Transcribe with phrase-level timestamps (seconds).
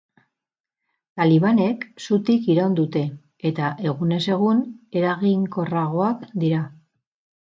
[1.19, 3.03] Talibanek zutik iraun dute,
[3.51, 4.63] eta egunez egun,
[5.01, 6.63] eraginkorragoak dira.